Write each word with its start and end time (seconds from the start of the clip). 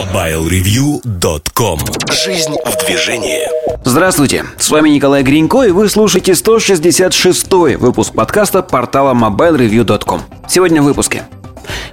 MobileReview.com 0.00 1.78
Жизнь 2.24 2.54
в 2.64 2.86
движении. 2.86 3.46
Здравствуйте, 3.84 4.46
с 4.56 4.70
вами 4.70 4.88
Николай 4.88 5.22
Гринько, 5.22 5.60
и 5.62 5.72
вы 5.72 5.90
слушаете 5.90 6.32
166-й 6.32 7.76
выпуск 7.76 8.14
подкаста 8.14 8.62
портала 8.62 9.12
MobileReview.com 9.12 10.22
Сегодня 10.48 10.80
в 10.80 10.86
выпуске. 10.86 11.24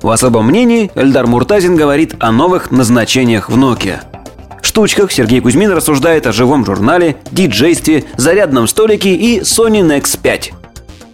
В 0.01 0.09
особом 0.09 0.47
мнении 0.47 0.89
Эльдар 0.95 1.27
Муртазин 1.27 1.75
говорит 1.75 2.15
о 2.19 2.31
новых 2.31 2.71
назначениях 2.71 3.49
в 3.49 3.57
Nokia. 3.57 3.99
Штучках 4.61 5.11
Сергей 5.11 5.41
Кузьмин 5.41 5.71
рассуждает 5.71 6.27
о 6.27 6.31
живом 6.31 6.65
журнале, 6.65 7.17
диджействе, 7.31 8.05
зарядном 8.15 8.69
столике 8.69 9.15
и 9.15 9.41
Sony 9.41 9.81
Nex 9.81 10.17
5. 10.17 10.53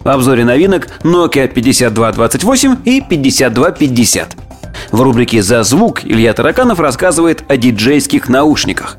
В 0.04 0.08
обзоре 0.08 0.44
новинок 0.44 0.88
Nokia 1.02 1.48
5228 1.48 2.76
и 2.84 3.00
5250. 3.00 4.43
В 4.90 5.00
рубрике 5.00 5.42
«За 5.42 5.62
звук» 5.62 6.04
Илья 6.04 6.32
Тараканов 6.32 6.80
рассказывает 6.80 7.44
о 7.48 7.56
диджейских 7.56 8.28
наушниках. 8.28 8.98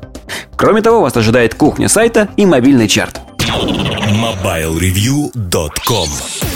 Кроме 0.56 0.82
того, 0.82 1.02
вас 1.02 1.16
ожидает 1.16 1.54
кухня 1.54 1.88
сайта 1.88 2.28
и 2.36 2.44
мобильный 2.46 2.88
чарт. 2.88 3.20
MobileReview.com 3.38 6.08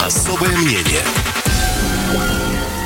Особое 0.04 0.56
мнение 0.56 1.04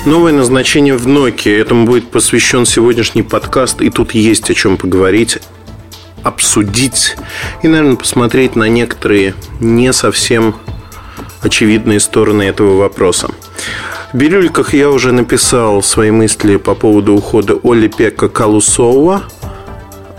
Новое 0.07 0.33
назначение 0.33 0.97
в 0.97 1.07
Nokia. 1.07 1.59
Этому 1.59 1.87
будет 1.87 2.11
посвящен 2.11 2.67
сегодняшний 2.67 3.23
подкаст, 3.23 3.81
и 3.81 3.89
тут 3.89 4.13
есть 4.13 4.51
о 4.51 4.55
чем 4.55 4.77
поговорить, 4.77 5.39
обсудить 6.23 7.17
и, 7.63 7.69
наверное, 7.69 7.97
посмотреть 7.97 8.55
на 8.55 8.69
некоторые 8.69 9.35
не 9.61 9.95
совсем 9.95 10.57
очевидные 11.41 12.01
стороны 12.01 12.43
этого 12.43 12.77
вопроса. 12.77 13.31
Бирюльках 14.15 14.75
я 14.75 14.91
уже 14.91 15.11
написал 15.11 15.83
свои 15.83 16.13
мысли 16.13 16.55
по 16.55 16.77
поводу 16.77 17.15
ухода 17.15 17.59
Оли 17.65 17.89
Пека 17.89 18.29
Калусова. 18.29 19.25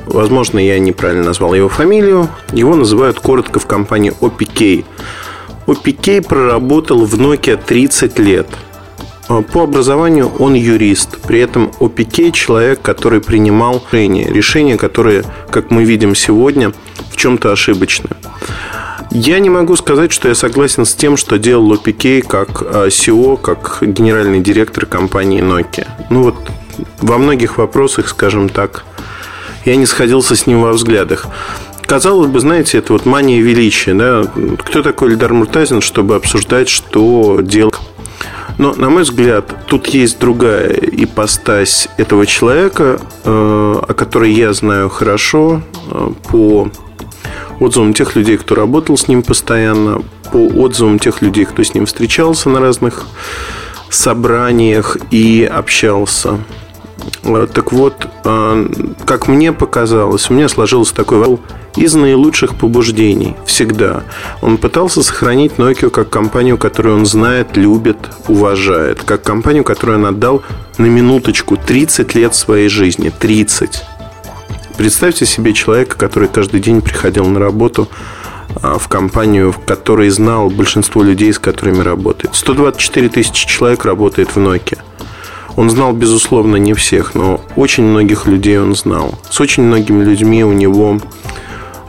Возможно, 0.05 0.59
я 0.59 0.77
неправильно 0.80 1.23
назвал 1.23 1.54
его 1.54 1.70
фамилию. 1.70 2.27
Его 2.51 2.76
называют 2.76 3.21
коротко 3.21 3.62
в 3.62 3.66
компании 3.66 4.12
OPK. 4.20 4.84
OPK 5.68 6.27
проработал 6.27 7.05
в 7.05 7.16
Nokia 7.16 7.57
30 7.57 8.20
лет– 8.20 8.48
а, 9.27 9.41
по 9.41 9.63
образованию 9.63 10.32
он 10.40 10.54
юрист. 10.54 11.20
При 11.21 11.40
этом 11.40 11.71
ОПК– 11.79 12.32
человек, 12.34 12.82
который 12.82 13.21
принимал 13.21 13.84
решения. 13.91 14.27
Решения, 14.27 14.77
которые, 14.77 15.23
как 15.49 15.71
мы 15.71 15.84
видим 15.84 16.16
сегодня, 16.16 16.71
в 17.12 17.18
чем-то 17.18 17.51
ошибочны. 17.51 18.10
Я 19.18 19.40
не 19.40 19.49
могу 19.49 19.77
сказать, 19.77 20.12
что 20.12 20.27
я 20.27 20.35
согласен 20.35 20.84
с 20.84 20.94
тем, 20.94 21.16
что 21.16 21.38
делал 21.38 21.71
ОПК 21.71 22.27
как 22.27 22.62
CEO, 22.90 23.35
а, 23.35 23.38
как 23.38 23.77
генеральный 23.82 24.41
директор 24.41 24.85
компании 24.85 25.41
Nokia. 25.41 25.88
Ну 26.10 26.24
вот 26.24 26.35
во 26.99 27.18
многих 27.18 27.57
вопросах, 27.57 28.10
скажем 28.10 28.49
так, 28.49 28.84
я 29.63 29.77
не 29.77 29.85
сходился 29.85 30.35
с 30.35 30.48
ним 30.48 30.63
во 30.63 30.74
взглядах. 30.74 31.27
Казалось 31.85 32.30
бы, 32.30 32.41
знаете, 32.41 32.80
это 32.80 32.91
вот 32.91 33.05
мания 33.05 33.41
величия. 33.41 33.94
Да? 33.94 34.30
Кто 34.66 34.84
такой 34.84 35.12
Эльдар 35.12 35.32
Муртазин, 35.32 35.79
чтобы 35.79 36.16
обсуждать, 36.16 36.68
что 36.68 37.40
делал 37.41 37.74
но, 38.57 38.74
на 38.74 38.90
мой 38.90 39.04
взгляд, 39.04 39.54
тут 39.68 39.88
есть 39.88 40.20
другая 40.20 40.70
ипостась 40.74 41.90
этого 41.98 42.26
человека, 42.26 43.00
э, 43.26 43.29
о 43.29 43.94
которой 43.94 44.32
я 44.32 44.54
знаю 44.54 44.90
хорошо 44.90 45.62
э, 45.91 46.10
по 46.29 46.70
отзывам 47.59 47.93
тех 47.93 48.15
людей, 48.15 48.37
кто 48.37 48.55
работал 48.55 48.98
с 48.98 49.07
ним 49.07 49.23
постоянно, 49.23 50.01
по 50.31 50.37
отзывам 50.37 50.99
тех 50.99 51.21
людей, 51.21 51.45
кто 51.45 51.63
с 51.63 51.73
ним 51.73 51.85
встречался 51.85 52.49
на 52.49 52.59
разных 52.59 53.05
собраниях 53.90 54.98
и 55.12 55.43
общался. 55.43 56.40
Э, 57.23 57.48
так 57.51 57.71
вот, 57.71 58.07
как 59.05 59.27
мне 59.27 59.51
показалось, 59.54 60.29
у 60.29 60.34
меня 60.34 60.49
сложился 60.49 60.95
такой 60.95 61.40
из 61.76 61.93
наилучших 61.93 62.55
побуждений, 62.55 63.35
всегда. 63.45 64.03
Он 64.41 64.57
пытался 64.57 65.03
сохранить 65.03 65.53
Nokia 65.53 65.89
как 65.89 66.09
компанию, 66.09 66.57
которую 66.57 66.95
он 66.95 67.05
знает, 67.05 67.57
любит, 67.57 67.97
уважает. 68.27 69.03
Как 69.03 69.23
компанию, 69.23 69.63
которую 69.63 70.00
он 70.00 70.05
отдал 70.05 70.41
на 70.77 70.85
минуточку 70.85 71.57
30 71.57 72.16
лет 72.16 72.33
своей 72.33 72.69
жизни. 72.69 73.11
30. 73.17 73.83
Представьте 74.78 75.25
себе 75.25 75.53
человека, 75.53 75.97
который 75.97 76.28
каждый 76.28 76.59
день 76.59 76.81
приходил 76.81 77.25
на 77.25 77.40
работу 77.40 77.88
а, 78.62 78.78
в 78.78 78.90
компанию, 78.90 79.53
в 79.53 79.59
которой 79.63 80.09
знал 80.09 80.50
большинство 80.50 81.02
людей, 81.02 81.31
с 81.31 81.40
которыми 81.40 81.80
работает. 81.80 82.36
124 82.36 83.09
тысячи 83.09 83.47
человек 83.47 83.86
работает 83.86 84.36
в 84.36 84.38
Nokia. 84.38 84.80
Он 85.56 85.69
знал, 85.69 85.94
безусловно, 85.94 86.58
не 86.58 86.74
всех, 86.74 87.16
но 87.16 87.40
очень 87.56 87.86
многих 87.86 88.28
людей 88.28 88.59
он 88.59 88.75
знал. 88.75 89.18
С 89.30 89.40
очень 89.40 89.63
многими 89.63 90.03
людьми 90.03 90.44
у 90.44 90.52
него 90.52 91.00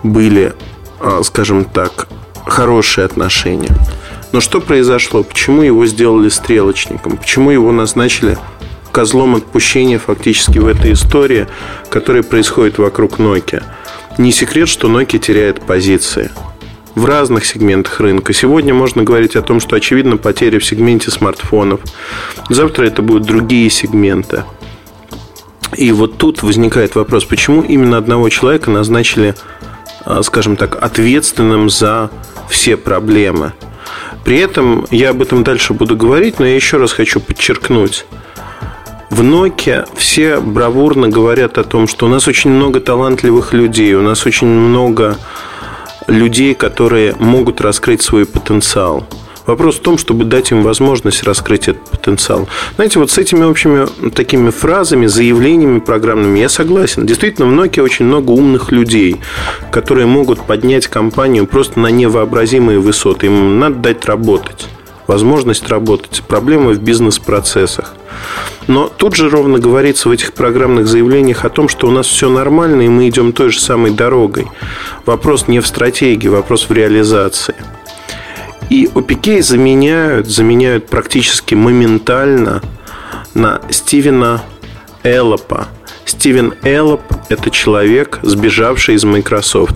были, 0.05 0.55
а, 1.01 1.23
скажем 1.25 1.65
так, 1.65 2.07
хорошие 2.47 3.05
отношения. 3.05 3.75
Но 4.31 4.41
что 4.41 4.61
произошло? 4.61 5.25
Почему 5.25 5.63
его 5.63 5.87
сделали 5.87 6.29
стрелочником? 6.29 7.17
Почему 7.17 7.51
его 7.51 7.73
назначили 7.73 8.39
козлом 8.97 9.34
отпущения 9.34 9.99
фактически 9.99 10.59
в 10.59 10.67
этой 10.67 10.95
истории, 10.95 11.47
которая 11.91 12.23
происходит 12.23 12.79
вокруг 12.79 13.19
Nokia? 13.19 13.62
Не 14.17 14.33
секрет, 14.33 14.71
что 14.71 14.89
Nokia 14.89 15.19
теряет 15.19 15.61
позиции 15.61 16.31
в 16.95 17.05
разных 17.05 17.45
сегментах 17.45 18.01
рынка. 18.01 18.33
Сегодня 18.33 18.73
можно 18.73 19.03
говорить 19.03 19.37
о 19.37 19.43
том, 19.43 19.61
что 19.61 19.77
очевидно 19.77 20.17
потеря 20.17 20.59
в 20.59 20.65
сегменте 20.65 21.11
смартфонов. 21.11 21.81
Завтра 22.49 22.87
это 22.87 23.03
будут 23.03 23.25
другие 23.25 23.69
сегменты. 23.69 24.45
И 25.77 25.93
вот 25.93 26.17
тут 26.17 26.43
возникает 26.43 26.95
вопрос, 26.95 27.27
почему 27.27 27.61
именно 27.61 27.99
одного 27.99 28.31
человека 28.31 28.71
назначили 28.71 29.35
а, 30.06 30.23
скажем 30.23 30.56
так, 30.56 30.83
ответственным 30.83 31.69
за 31.69 32.11
все 32.49 32.79
проблемы. 32.79 33.53
При 34.25 34.39
этом 34.39 34.87
я 34.91 35.11
об 35.11 35.21
этом 35.21 35.45
дальше 35.45 35.75
буду 35.75 35.97
говорить, 35.97 36.39
но 36.39 36.47
я 36.47 36.55
еще 36.55 36.79
раз 36.79 36.93
хочу 36.93 37.21
подчеркнуть. 37.21 38.06
В 39.09 39.22
Nokia 39.22 39.87
все 39.94 40.41
бравурно 40.41 41.09
говорят 41.09 41.59
о 41.59 41.65
том, 41.65 41.87
что 41.87 42.06
у 42.06 42.09
нас 42.09 42.27
очень 42.27 42.50
много 42.50 42.81
талантливых 42.81 43.53
людей, 43.53 43.94
у 43.94 44.03
нас 44.03 44.27
очень 44.27 44.49
много 44.49 45.17
людей, 46.09 46.55
которые 46.55 47.15
могут 47.19 47.61
раскрыть 47.61 48.03
свой 48.03 48.27
потенциал. 48.27 49.06
Вопрос 49.47 49.77
в 49.77 49.81
том, 49.81 49.97
чтобы 49.97 50.25
дать 50.25 50.50
им 50.50 50.65
возможность 50.65 51.22
раскрыть 51.22 51.69
этот 51.69 51.84
потенциал. 51.84 52.49
Знаете, 52.75 52.99
вот 52.99 53.12
с 53.12 53.19
этими 53.19 53.44
общими 53.44 53.87
такими 54.11 54.50
фразами, 54.50 55.06
заявлениями 55.06 55.78
программными 55.78 56.41
я 56.41 56.49
согласен. 56.49 57.06
Действительно, 57.06 57.47
в 57.47 57.53
Nokia 57.53 57.83
очень 57.83 58.06
много 58.06 58.33
умных 58.33 58.73
людей, 58.73 59.21
которые 59.71 60.06
могут 60.06 60.43
поднять 60.43 60.88
компанию 60.88 61.47
просто 61.47 61.78
на 61.78 61.93
невообразимые 61.93 62.81
высоты. 62.81 63.27
Им 63.27 63.61
надо 63.61 63.77
дать 63.77 64.05
работать 64.05 64.67
возможность 65.06 65.69
работать, 65.69 66.22
проблемы 66.27 66.72
в 66.72 66.83
бизнес-процессах. 66.83 67.94
Но 68.67 68.89
тут 68.89 69.15
же 69.15 69.28
ровно 69.28 69.59
говорится 69.59 70.09
в 70.09 70.12
этих 70.12 70.33
программных 70.33 70.89
заявлениях 70.89 71.44
о 71.44 71.50
том, 71.50 71.69
что 71.69 71.87
у 71.87 71.91
нас 71.91 72.06
все 72.06 72.28
нормально, 72.28 72.83
и 72.83 72.89
мы 72.89 73.09
идем 73.09 73.33
той 73.33 73.50
же 73.50 73.61
самой 73.61 73.93
дорогой. 73.93 74.49
Вопрос 75.05 75.47
не 75.49 75.61
в 75.61 75.67
стратегии, 75.67 76.28
вопрос 76.28 76.69
в 76.69 76.72
реализации. 76.72 77.55
И 78.69 78.87
OPK 78.87 79.43
заменяют, 79.43 80.27
заменяют 80.27 80.89
практически 80.89 81.55
моментально 81.55 82.62
на 83.34 83.61
Стивена 83.71 84.43
Эллопа. 85.05 85.69
Стивен 86.06 86.55
Эллоп– 86.62 87.03
это 87.28 87.50
человек, 87.50 88.21
сбежавший 88.22 88.94
из 88.94 89.05
Microsoft. 89.05 89.75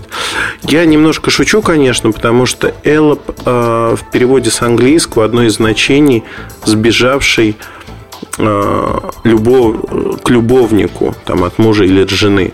Я 0.63 0.85
немножко 0.85 1.29
шучу, 1.29 1.61
конечно, 1.61 2.11
потому 2.11 2.45
что 2.45 2.73
Эллоп 2.83 3.21
э, 3.45 3.95
в 3.97 4.11
переводе 4.11 4.49
с 4.49 4.61
английского 4.61 5.25
одно 5.25 5.43
из 5.43 5.55
значений 5.55 6.23
сбежавший 6.63 7.57
э, 8.37 8.99
любов, 9.25 9.75
к 10.23 10.29
любовнику 10.29 11.13
там, 11.25 11.43
от 11.43 11.59
мужа 11.59 11.83
или 11.83 12.01
от 12.01 12.09
жены. 12.09 12.53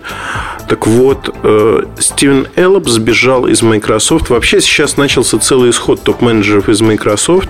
Так 0.68 0.86
вот, 0.86 1.34
э, 1.42 1.82
Стивен 1.98 2.48
Эллоп 2.56 2.88
сбежал 2.88 3.46
из 3.46 3.62
Microsoft. 3.62 4.28
Вообще 4.28 4.60
сейчас 4.60 4.96
начался 4.96 5.38
целый 5.38 5.70
исход 5.70 6.02
топ-менеджеров 6.02 6.68
из 6.68 6.80
Microsoft. 6.80 7.48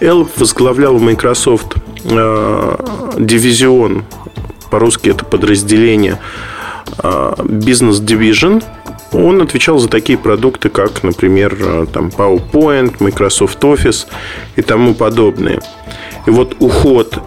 Эллоп 0.00 0.30
возглавлял 0.36 0.96
в 0.96 1.02
Microsoft 1.02 1.76
э, 2.04 2.76
дивизион, 3.18 4.04
по-русски 4.70 5.10
это 5.10 5.24
подразделение, 5.24 6.18
э, 7.02 7.32
Business 7.38 8.00
Division. 8.00 8.62
Он 9.12 9.42
отвечал 9.42 9.78
за 9.78 9.88
такие 9.88 10.16
продукты, 10.16 10.68
как, 10.68 11.02
например, 11.02 11.86
там, 11.92 12.08
PowerPoint, 12.08 12.96
Microsoft 13.00 13.62
Office 13.64 14.06
и 14.54 14.62
тому 14.62 14.94
подобное. 14.94 15.60
И 16.26 16.30
вот 16.30 16.54
уход 16.60 17.18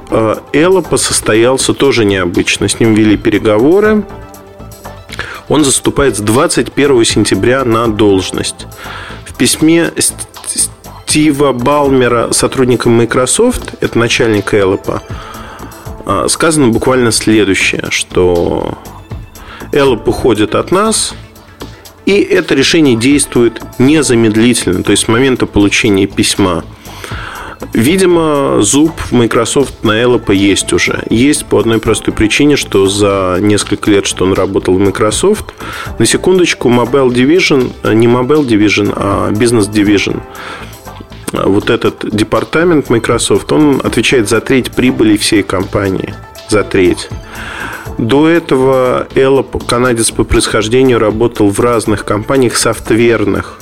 Эллопа 0.54 0.96
состоялся 0.96 1.74
тоже 1.74 2.06
необычно. 2.06 2.70
С 2.70 2.80
ним 2.80 2.94
вели 2.94 3.18
переговоры, 3.18 4.06
он 5.50 5.64
заступает 5.64 6.18
с 6.18 6.20
21 6.20 7.06
сентября 7.06 7.66
на 7.66 7.88
должность. 7.88 8.66
В 9.26 9.36
письме 9.36 9.92
Стива 11.06 11.54
Балмера, 11.54 12.32
сотрудника 12.32 12.90
Microsoft, 12.90 13.76
это 13.82 13.98
начальник 14.00 14.54
Эллопа, 14.54 15.04
а, 15.10 15.33
сказано 16.28 16.70
буквально 16.70 17.12
следующее, 17.12 17.86
что 17.90 18.78
Эллоп 19.72 20.08
уходит 20.08 20.56
от 20.56 20.72
нас, 20.72 21.16
и 22.06 22.20
это 22.20 22.54
решение 22.56 22.96
действует 22.96 23.62
незамедлительно, 23.80 24.84
то 24.84 24.92
есть 24.92 25.04
с 25.04 25.08
момента 25.08 25.46
получения 25.46 26.06
письма. 26.06 26.64
Видимо, 27.72 28.62
зуб 28.62 28.92
в 29.00 29.14
Microsoft 29.14 29.84
на 29.84 29.92
Эллопа 29.92 30.32
есть 30.32 30.74
уже. 30.74 31.04
Есть 31.10 31.46
по 31.46 31.60
одной 31.60 31.80
простой 31.80 32.14
причине, 32.14 32.58
что 32.58 32.88
за 32.88 33.38
несколько 33.40 33.90
лет, 33.90 34.06
что 34.06 34.26
он 34.26 34.34
работал 34.34 34.76
в 34.76 34.80
Microsoft, 34.80 35.54
на 35.98 36.06
секундочку, 36.06 36.70
Mobile 36.70 37.10
Division, 37.10 37.72
э, 37.84 37.94
не 37.94 38.08
Mobile 38.08 38.46
Division, 38.46 38.94
а 38.96 39.32
Business 39.32 39.72
Division, 39.72 40.22
вот 41.34 41.70
этот 41.70 42.10
департамент 42.16 42.90
Microsoft, 42.90 43.52
он 43.52 43.82
отвечает 43.84 44.30
за 44.30 44.40
треть 44.40 44.72
прибыли 44.72 45.18
всей 45.18 45.44
компании. 45.44 46.14
За 46.50 46.64
треть. 46.64 47.10
До 47.98 48.28
этого 48.28 49.08
Элла, 49.16 49.44
канадец 49.44 50.12
по 50.12 50.24
происхождению, 50.24 51.00
работал 51.00 51.50
в 51.50 51.60
разных 51.60 52.06
компаниях 52.06 52.56
софтверных, 52.58 53.60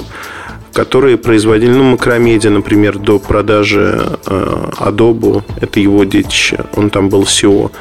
которые 0.74 1.18
производили, 1.18 1.72
ну, 1.72 1.84
Макромедиа, 1.84 2.50
например, 2.50 2.98
до 2.98 3.20
продажи 3.20 4.18
э, 4.26 4.70
Adobe, 4.80 5.44
это 5.60 5.80
его 5.80 6.04
детище, 6.04 6.66
он 6.76 6.90
там 6.90 7.10
был 7.10 7.24
SEO. 7.24 7.72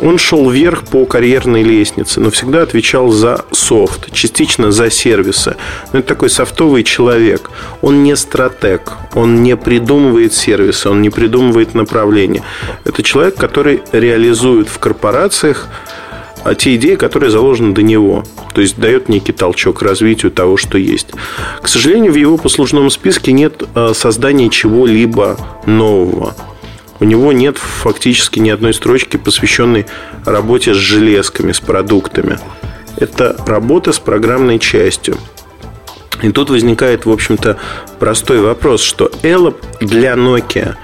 Он 0.00 0.18
шел 0.18 0.50
вверх 0.50 0.84
по 0.84 1.04
карьерной 1.06 1.62
лестнице, 1.62 2.20
но 2.20 2.30
всегда 2.30 2.62
отвечал 2.62 3.10
за 3.10 3.44
софт, 3.52 4.12
частично 4.12 4.72
за 4.72 4.90
сервисы. 4.90 5.56
Но 5.92 6.00
это 6.00 6.08
такой 6.08 6.30
софтовый 6.30 6.82
человек. 6.82 7.50
Он 7.80 8.02
не 8.02 8.16
стратег, 8.16 8.92
он 9.14 9.42
не 9.42 9.56
придумывает 9.56 10.34
сервисы, 10.34 10.88
он 10.88 11.00
не 11.00 11.10
придумывает 11.10 11.74
направления. 11.74 12.42
Это 12.84 13.02
человек, 13.02 13.36
который 13.36 13.82
реализует 13.92 14.68
в 14.68 14.78
корпорациях 14.78 15.68
а 16.42 16.54
те 16.54 16.74
идеи, 16.76 16.94
которые 16.96 17.30
заложены 17.30 17.72
до 17.72 17.82
него. 17.82 18.22
То 18.52 18.60
есть 18.60 18.78
дает 18.78 19.08
некий 19.08 19.32
толчок 19.32 19.80
развитию 19.80 20.30
того, 20.30 20.58
что 20.58 20.76
есть. 20.76 21.08
К 21.62 21.66
сожалению, 21.66 22.12
в 22.12 22.16
его 22.16 22.36
послужном 22.36 22.90
списке 22.90 23.32
нет 23.32 23.62
а, 23.74 23.94
создания 23.94 24.50
чего-либо 24.50 25.38
нового 25.64 26.34
у 27.04 27.06
него 27.06 27.32
нет 27.32 27.58
фактически 27.58 28.38
ни 28.38 28.48
одной 28.48 28.72
строчки, 28.72 29.18
посвященной 29.18 29.84
работе 30.24 30.72
с 30.72 30.78
железками, 30.78 31.52
с 31.52 31.60
продуктами. 31.60 32.38
Это 32.96 33.36
работа 33.46 33.92
с 33.92 33.98
программной 33.98 34.58
частью. 34.58 35.18
И 36.22 36.30
тут 36.32 36.48
возникает, 36.48 37.04
в 37.04 37.10
общем-то, 37.10 37.58
простой 37.98 38.40
вопрос, 38.40 38.80
что 38.80 39.10
Elop 39.22 39.56
для 39.82 40.14
Nokia 40.14 40.76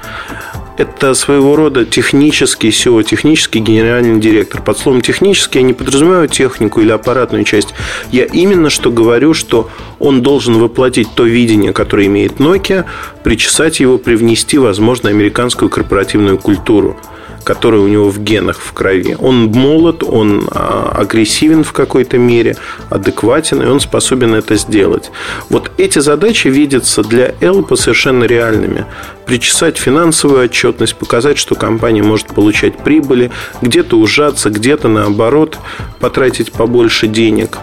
это 0.80 1.12
своего 1.12 1.56
рода 1.56 1.84
технический 1.84 2.70
SEO, 2.70 3.04
технический 3.04 3.58
генеральный 3.58 4.18
директор. 4.18 4.62
Под 4.62 4.78
словом 4.78 5.02
технический 5.02 5.58
я 5.58 5.64
не 5.64 5.74
подразумеваю 5.74 6.26
технику 6.26 6.80
или 6.80 6.90
аппаратную 6.90 7.44
часть. 7.44 7.74
Я 8.10 8.24
именно 8.24 8.70
что 8.70 8.90
говорю, 8.90 9.34
что 9.34 9.68
он 9.98 10.22
должен 10.22 10.58
воплотить 10.58 11.08
то 11.14 11.24
видение, 11.24 11.74
которое 11.74 12.06
имеет 12.06 12.38
Nokia, 12.38 12.86
причесать 13.22 13.80
его, 13.80 13.98
привнести, 13.98 14.56
возможно, 14.56 15.10
американскую 15.10 15.68
корпоративную 15.68 16.38
культуру 16.38 16.96
который 17.44 17.80
у 17.80 17.88
него 17.88 18.10
в 18.10 18.18
генах, 18.18 18.58
в 18.58 18.72
крови. 18.72 19.16
Он 19.18 19.46
молод, 19.46 20.02
он 20.02 20.48
а, 20.50 20.94
агрессивен 20.98 21.64
в 21.64 21.72
какой-то 21.72 22.18
мере, 22.18 22.56
адекватен, 22.90 23.62
и 23.62 23.66
он 23.66 23.80
способен 23.80 24.34
это 24.34 24.56
сделать. 24.56 25.10
Вот 25.48 25.70
эти 25.78 25.98
задачи 25.98 26.48
видятся 26.48 27.02
для 27.02 27.34
Элпа 27.40 27.76
совершенно 27.76 28.24
реальными. 28.24 28.86
Причесать 29.26 29.78
финансовую 29.78 30.44
отчетность, 30.44 30.96
показать, 30.96 31.38
что 31.38 31.54
компания 31.54 32.02
может 32.02 32.28
получать 32.28 32.78
прибыли, 32.78 33.30
где-то 33.62 33.96
ужаться, 33.96 34.50
где-то 34.50 34.88
наоборот 34.88 35.58
потратить 36.00 36.52
побольше 36.52 37.06
денег. 37.06 37.58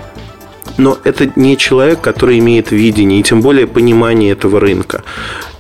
Но 0.77 0.97
это 1.03 1.29
не 1.35 1.57
человек, 1.57 2.01
который 2.01 2.39
имеет 2.39 2.71
видение 2.71 3.19
и 3.19 3.23
тем 3.23 3.41
более 3.41 3.67
понимание 3.67 4.31
этого 4.31 4.59
рынка. 4.59 5.03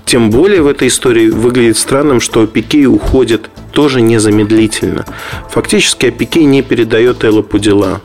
Тем 0.07 0.29
более 0.29 0.61
в 0.61 0.67
этой 0.67 0.87
истории 0.87 1.27
выглядит 1.27 1.77
странным, 1.77 2.21
что 2.21 2.47
Пикей 2.47 2.85
уходит 2.85 3.49
тоже 3.73 3.99
незамедлительно. 3.99 5.05
Фактически 5.49 6.11
Пикей 6.11 6.45
не 6.45 6.61
передает 6.61 7.25
Эллопу 7.25 7.59
дела. 7.59 7.99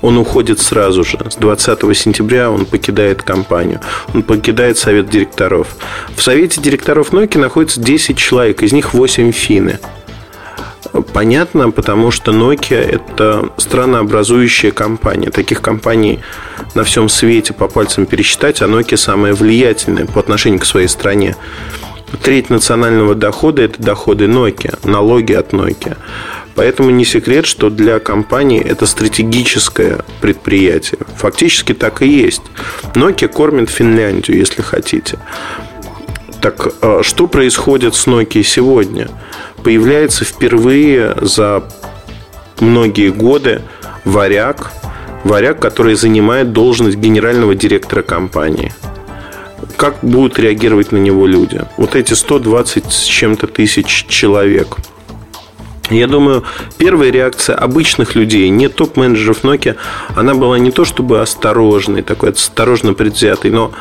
Он 0.00 0.18
уходит 0.18 0.60
сразу 0.60 1.02
же. 1.02 1.18
С 1.28 1.34
20 1.34 1.80
сентября 1.96 2.52
он 2.52 2.64
покидает 2.64 3.24
компанию. 3.24 3.80
Он 4.14 4.22
покидает 4.22 4.78
совет 4.78 5.10
директоров. 5.10 5.74
В 6.14 6.22
совете 6.22 6.60
директоров 6.60 7.12
Nokia 7.12 7.40
находится 7.40 7.80
10 7.80 8.16
человек, 8.16 8.62
из 8.62 8.72
них 8.72 8.94
8 8.94 9.32
финны. 9.32 9.80
Понятно, 11.12 11.70
потому 11.70 12.10
что 12.10 12.32
Nokia– 12.32 12.78
это 13.10 13.50
странообразующая 13.56 14.70
компания. 14.70 15.30
Таких 15.30 15.60
компаний 15.60 16.20
на 16.74 16.84
всем 16.84 17.08
свете 17.08 17.52
по 17.52 17.68
пальцам 17.68 18.06
пересчитать, 18.06 18.62
а 18.62 18.66
Nokia 18.66 18.96
самая 18.96 19.34
влиятельная 19.34 20.06
по 20.06 20.20
отношению 20.20 20.60
к 20.60 20.64
своей 20.64 20.88
стране. 20.88 21.36
Треть 22.22 22.50
национального 22.50 23.14
дохода– 23.14 23.62
это 23.64 23.82
доходы 23.82 24.24
Nokia, 24.26 24.78
налоги 24.88 25.32
от 25.34 25.52
Nokia. 25.52 25.96
Поэтому 26.54 26.90
не 26.90 27.04
секрет, 27.04 27.46
что 27.46 27.70
для 27.70 28.00
компании 28.00 28.60
это 28.60 28.86
стратегическое 28.86 30.00
предприятие. 30.20 30.98
Фактически 31.16 31.72
так 31.72 32.02
и 32.02 32.08
есть. 32.08 32.42
Nokia 32.94 33.28
кормит 33.28 33.70
Финляндию, 33.70 34.38
если 34.38 34.62
хотите. 34.62 35.18
Так 36.40 36.68
а 36.82 37.02
что 37.02 37.26
происходит 37.26 37.94
с 37.94 38.06
Nokia 38.06 38.42
сегодня? 38.42 39.08
Появляется 39.62 40.24
впервые 40.24 41.16
за 41.20 41.64
многие 42.60 43.10
годы 43.10 43.62
варяг, 44.04 44.72
варяг, 45.24 45.60
который 45.60 45.94
занимает 45.94 46.52
должность 46.52 46.96
генерального 46.96 47.54
директора 47.54 48.02
компании. 48.02 48.72
Как 49.76 49.96
будут 50.02 50.38
реагировать 50.38 50.92
на 50.92 50.98
него 50.98 51.26
люди? 51.26 51.62
Вот 51.76 51.96
эти 51.96 52.14
120 52.14 52.92
с 52.92 53.02
чем-то 53.02 53.46
тысяч 53.46 54.06
человек– 54.08 54.76
я 55.90 56.06
думаю, 56.06 56.44
первая 56.76 57.10
реакция 57.10 57.56
обычных 57.56 58.14
людей, 58.14 58.48
не 58.50 58.68
топ-менеджеров 58.68 59.44
Nokia, 59.44 59.76
она 60.14 60.34
была 60.34 60.58
не 60.58 60.70
то 60.70 60.84
чтобы 60.84 61.20
осторожной, 61.20 62.02
такой 62.02 62.30
осторожно 62.30 62.94
предвзятой, 62.94 63.50
но 63.50 63.72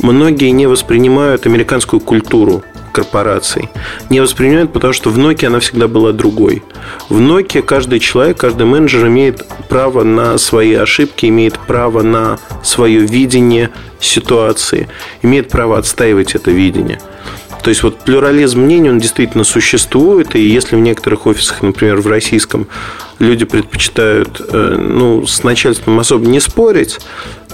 многие 0.00 0.50
не 0.50 0.66
воспринимают 0.66 1.46
американскую 1.46 2.00
культуру 2.00 2.62
корпораций. 2.92 3.68
Не 4.08 4.20
воспринимают, 4.20 4.72
потому 4.72 4.92
что 4.92 5.10
в 5.10 5.18
Nokia 5.18 5.46
она 5.46 5.60
всегда 5.60 5.88
была 5.88 6.12
другой. 6.12 6.62
В 7.08 7.20
Nokia 7.20 7.62
каждый 7.62 7.98
человек, 7.98 8.38
каждый 8.38 8.66
менеджер 8.66 9.06
имеет 9.08 9.44
право 9.68 10.04
на 10.04 10.38
свои 10.38 10.74
ошибки, 10.74 11.26
имеет 11.26 11.58
право 11.58 12.02
на 12.02 12.38
свое 12.62 13.00
видение 13.00 13.70
ситуации, 14.00 14.88
имеет 15.22 15.48
право 15.48 15.78
отстаивать 15.78 16.34
это 16.34 16.50
видение– 16.50 17.00
то 17.64 17.70
есть 17.70 17.82
вот 17.82 18.00
плюрализм 18.00 18.60
мнений, 18.60 18.90
он 18.90 18.98
действительно 18.98 19.42
существует, 19.42 20.36
и 20.36 20.38
если 20.38 20.76
в 20.76 20.80
некоторых 20.80 21.26
офисах, 21.26 21.62
например, 21.62 21.96
в 22.02 22.06
российском, 22.06 22.66
люди 23.18 23.46
предпочитают 23.46 24.38
э, 24.38 24.76
ну, 24.78 25.26
с 25.26 25.42
начальством 25.42 25.98
особо 25.98 26.26
не 26.26 26.40
спорить, 26.40 26.98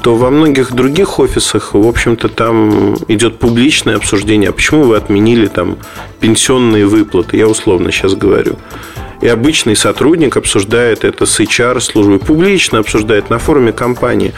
то 0.02 0.16
во 0.16 0.30
многих 0.30 0.72
других 0.72 1.20
офисах, 1.20 1.74
в 1.74 1.86
общем-то, 1.86 2.28
там 2.28 2.96
идет 3.06 3.38
публичное 3.38 3.94
обсуждение, 3.94 4.50
а 4.50 4.52
почему 4.52 4.82
вы 4.82 4.96
отменили 4.96 5.46
там 5.46 5.78
пенсионные 6.18 6.86
выплаты, 6.86 7.36
я 7.36 7.46
условно 7.46 7.92
сейчас 7.92 8.14
говорю. 8.16 8.56
И 9.20 9.28
обычный 9.28 9.76
сотрудник 9.76 10.36
обсуждает 10.36 11.04
это 11.04 11.24
с 11.24 11.38
HR-службой, 11.38 12.18
публично 12.18 12.80
обсуждает 12.80 13.30
на 13.30 13.38
форуме 13.38 13.72
компании. 13.72 14.32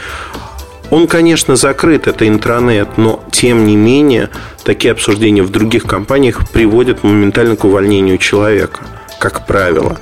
Он, 0.93 1.07
конечно, 1.07 1.55
закрыт, 1.55 2.05
это 2.05 2.27
интранет, 2.27 2.99
но 2.99 3.23
тем 3.31 3.65
не 3.65 3.75
менее 3.75 4.29
такие 4.63 4.91
обсуждения 4.91 5.41
в 5.41 5.49
других 5.49 5.85
компаниях 5.85 6.47
приводят 6.51 7.03
моментально 7.03 7.55
к 7.55 7.65
увольнению 7.65 8.19
человека, 8.19 8.81
как 9.17 9.47
правило. 9.47 9.97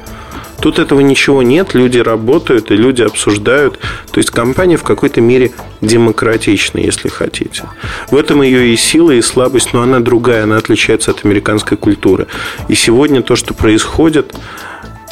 Тут 0.60 0.80
этого 0.80 1.00
ничего 1.00 1.44
нет, 1.44 1.76
люди 1.76 1.98
работают 1.98 2.72
и 2.72 2.76
люди 2.76 3.04
обсуждают. 3.04 3.80
То 4.12 4.18
есть 4.18 4.32
компания 4.32 4.76
в 4.76 4.84
какой-то 4.84 5.22
мере 5.22 5.54
демократична, 5.80 6.80
если 6.80 7.08
хотите. 7.08 7.64
В 8.10 8.18
этом 8.18 8.42
ее 8.42 8.74
и 8.74 8.76
сила, 8.76 9.12
и 9.12 9.22
слабость, 9.22 9.72
но 9.72 9.84
она 9.84 10.02
другая, 10.02 10.44
она 10.44 10.58
отличается 10.58 11.12
от 11.12 11.24
американской 11.24 11.78
культуры. 11.78 12.28
И 12.68 12.76
сегодня 12.76 13.22
то, 13.22 13.38
что 13.38 13.54
происходит, 13.54 14.36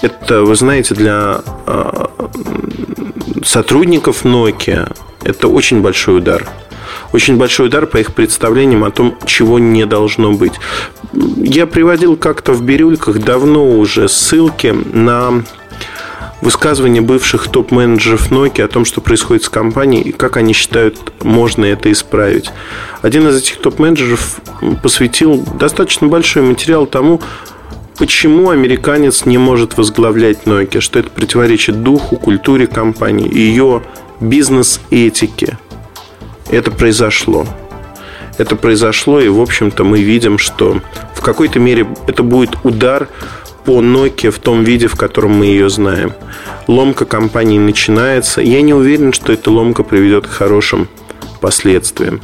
это, 0.02 0.44
вы 0.44 0.58
знаете, 0.58 0.94
для 0.94 1.42
а, 1.66 2.12
сотрудников 3.46 4.26
Nokia 4.26 4.94
это 5.24 5.48
очень 5.48 5.82
большой 5.82 6.18
удар. 6.18 6.48
Очень 7.14 7.38
большой 7.38 7.68
удар 7.68 7.86
по 7.86 7.98
их 7.98 8.14
представлениям 8.14 8.84
о 8.84 8.92
том, 8.92 9.18
чего 9.26 9.60
не 9.60 9.86
должно 9.86 10.34
быть. 10.34 10.54
Я 11.38 11.68
приводил 11.68 12.16
как-то 12.18 12.54
в 12.54 12.64
бирюльках 12.64 13.20
давно 13.20 13.78
уже 13.78 14.08
ссылки 14.08 14.76
на 14.94 15.44
высказывания 16.42 17.02
бывших 17.02 17.48
топ-менеджеров 17.48 18.32
Nokia 18.32 18.64
о 18.64 18.68
том, 18.68 18.86
что 18.86 19.02
происходит 19.02 19.44
с 19.44 19.50
компанией 19.50 20.04
и 20.04 20.12
как 20.12 20.38
они 20.38 20.54
считают, 20.54 20.98
можно 21.22 21.66
это 21.66 21.92
исправить. 21.92 22.52
Один 23.02 23.28
из 23.28 23.36
этих 23.36 23.58
топ-менеджеров 23.58 24.40
посвятил 24.82 25.46
достаточно 25.60 26.08
большой 26.08 26.44
материал 26.44 26.86
тому, 26.86 27.22
почему 27.98 28.52
американец 28.52 29.26
не 29.26 29.38
может 29.38 29.78
возглавлять 29.78 30.44
Nokia, 30.46 30.80
что 30.80 31.00
это 31.00 31.10
противоречит 31.10 31.84
духу, 31.84 32.16
культуре 32.16 32.68
компании, 32.68 33.34
ее 33.34 33.84
бизнес-этике. 34.20 35.58
Это 36.50 36.72
произошло. 36.72 37.46
Это 38.38 38.56
произошло, 38.56 39.20
и, 39.20 39.28
в 39.28 39.42
общем-то, 39.42 39.84
мы 39.84 40.02
видим, 40.02 40.38
что 40.38 40.82
в 41.14 41.22
какой-то 41.22 41.60
мере 41.60 41.88
это 42.08 42.24
будет 42.24 42.52
удар 42.64 43.10
по 43.66 43.82
Nokia 43.82 44.32
в 44.32 44.40
том 44.40 44.64
виде, 44.64 44.88
в 44.88 44.96
котором 44.96 45.38
мы 45.38 45.48
ее 45.48 45.70
знаем. 45.70 46.14
Ломка 46.68 47.06
компании 47.06 47.60
начинается. 47.60 48.42
Я 48.42 48.62
не 48.62 48.74
уверен, 48.74 49.12
что 49.14 49.34
эта 49.34 49.52
ломка 49.52 49.84
приведет 49.84 50.26
к 50.26 50.32
хорошим 50.32 50.88
последствиям. 51.42 52.22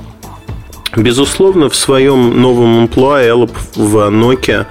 Безусловно, 0.95 1.69
в 1.69 1.75
своем 1.75 2.41
новом 2.41 2.79
амплуа 2.79 3.21
Эллоп 3.21 3.51
в 3.75 3.97
Nokia 4.09 4.65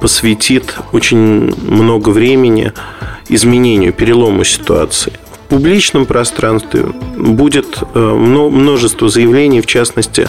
посвятит 0.00 0.76
очень 0.92 1.54
много 1.66 2.10
времени 2.10 2.72
изменению, 3.28 3.92
перелому 3.92 4.44
ситуации. 4.44 5.14
Публичном 5.48 6.06
пространстве 6.06 6.84
будет 7.16 7.78
э, 7.94 7.98
множество 7.98 9.08
заявлений, 9.08 9.60
в 9.60 9.66
частности, 9.66 10.28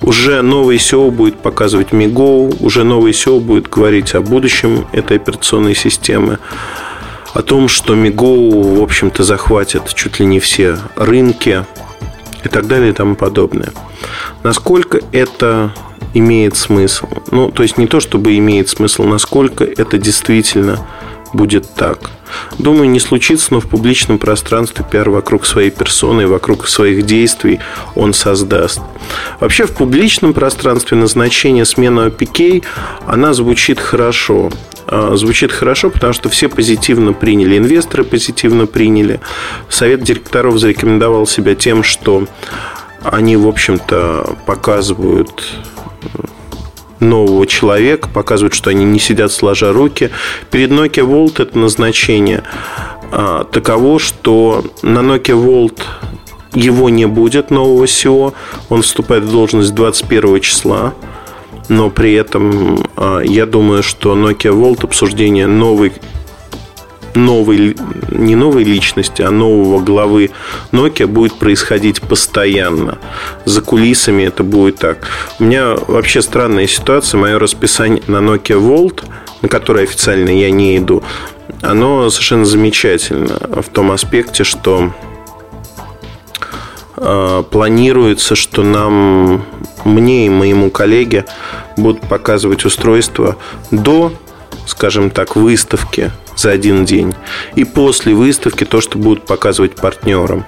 уже 0.00 0.42
новый 0.42 0.76
SEO 0.76 1.10
будет 1.10 1.38
показывать 1.38 1.88
Migo, 1.88 2.56
уже 2.60 2.84
новый 2.84 3.12
SEO 3.12 3.40
будет 3.40 3.68
говорить 3.68 4.14
о 4.14 4.20
будущем 4.20 4.86
этой 4.92 5.18
операционной 5.18 5.74
системы, 5.74 6.38
о 7.34 7.42
том, 7.42 7.68
что 7.68 7.94
Migo, 7.94 8.78
в 8.78 8.82
общем-то, 8.82 9.22
захватит 9.22 9.92
чуть 9.94 10.18
ли 10.18 10.26
не 10.26 10.40
все 10.40 10.78
рынки 10.96 11.64
и 12.44 12.48
так 12.48 12.66
далее 12.66 12.90
и 12.90 12.94
тому 12.94 13.16
подобное. 13.16 13.72
Насколько 14.42 15.00
это 15.12 15.74
имеет 16.14 16.56
смысл? 16.56 17.08
Ну, 17.30 17.50
то 17.50 17.62
есть 17.62 17.76
не 17.76 17.86
то, 17.86 18.00
чтобы 18.00 18.36
имеет 18.38 18.68
смысл, 18.68 19.04
насколько 19.04 19.64
это 19.64 19.98
действительно 19.98 20.86
будет 21.34 21.74
так. 21.74 22.10
Думаю, 22.58 22.90
не 22.90 23.00
случится, 23.00 23.54
но 23.54 23.60
в 23.60 23.66
публичном 23.66 24.18
пространстве 24.18 24.84
пиар 24.90 25.10
вокруг 25.10 25.46
своей 25.46 25.70
персоны, 25.70 26.26
вокруг 26.26 26.68
своих 26.68 27.04
действий 27.06 27.60
он 27.94 28.12
создаст. 28.12 28.80
Вообще 29.40 29.66
в 29.66 29.72
публичном 29.72 30.32
пространстве 30.32 30.96
назначение 30.96 31.64
смены 31.64 32.08
OPK, 32.08 32.64
она 33.06 33.34
звучит 33.34 33.78
хорошо. 33.78 34.50
А, 34.90 35.16
звучит 35.16 35.52
хорошо, 35.52 35.90
потому 35.90 36.14
что 36.14 36.30
все 36.30 36.48
позитивно 36.48 37.12
приняли, 37.12 37.58
инвесторы 37.58 38.04
позитивно 38.04 38.66
приняли. 38.66 39.20
Совет 39.68 40.02
директоров 40.02 40.58
зарекомендовал 40.58 41.26
себя 41.26 41.54
тем, 41.54 41.82
что 41.82 42.26
они, 43.02 43.36
в 43.36 43.46
общем-то, 43.46 44.36
показывают 44.46 45.44
нового 47.00 47.46
человека, 47.46 48.08
показывают, 48.08 48.54
что 48.54 48.70
они 48.70 48.84
не 48.84 48.98
сидят 48.98 49.32
сложа 49.32 49.72
руки. 49.72 50.10
Перед 50.50 50.70
Nokia 50.70 51.06
Volt 51.06 51.42
это 51.42 51.58
назначение 51.58 52.42
а, 53.10 53.44
таково, 53.44 53.98
что 53.98 54.64
на 54.82 55.00
Nokia 55.00 55.36
Volt 55.36 55.82
его 56.54 56.88
не 56.88 57.06
будет 57.06 57.50
нового 57.50 57.84
SEO. 57.84 58.34
Он 58.68 58.82
вступает 58.82 59.24
в 59.24 59.30
должность 59.30 59.74
21 59.74 60.40
числа. 60.40 60.94
Но 61.68 61.90
при 61.90 62.14
этом 62.14 62.84
а, 62.96 63.20
я 63.20 63.46
думаю, 63.46 63.82
что 63.82 64.16
Nokia 64.16 64.52
Volt 64.52 64.84
обсуждение 64.84 65.46
новой 65.46 65.92
новой, 67.18 67.76
не 68.10 68.36
новой 68.36 68.64
личности, 68.64 69.22
а 69.22 69.30
нового 69.30 69.80
главы 69.80 70.30
Nokia 70.72 71.06
будет 71.06 71.34
происходить 71.34 72.00
постоянно. 72.00 72.98
За 73.44 73.60
кулисами 73.60 74.22
это 74.22 74.44
будет 74.44 74.76
так. 74.76 75.06
У 75.38 75.44
меня 75.44 75.74
вообще 75.74 76.22
странная 76.22 76.66
ситуация. 76.66 77.18
Мое 77.18 77.38
расписание 77.38 78.02
на 78.06 78.18
Nokia 78.18 78.58
Volt, 78.58 79.04
на 79.42 79.48
которое 79.48 79.84
официально 79.84 80.30
я 80.30 80.50
не 80.50 80.78
иду, 80.78 81.02
оно 81.62 82.08
совершенно 82.10 82.44
замечательно 82.44 83.62
в 83.62 83.68
том 83.70 83.90
аспекте, 83.90 84.44
что 84.44 84.92
э, 86.96 87.42
планируется, 87.50 88.36
что 88.36 88.62
нам, 88.62 89.44
мне 89.84 90.26
и 90.26 90.30
моему 90.30 90.70
коллеге 90.70 91.24
будут 91.76 92.02
показывать 92.02 92.64
устройство 92.64 93.36
до, 93.70 94.12
скажем 94.68 95.10
так, 95.10 95.36
выставки 95.36 96.12
за 96.36 96.50
один 96.50 96.84
день. 96.84 97.14
И 97.56 97.64
после 97.64 98.14
выставки 98.14 98.64
то, 98.64 98.80
что 98.80 98.98
будут 98.98 99.26
показывать 99.26 99.74
партнерам. 99.74 100.44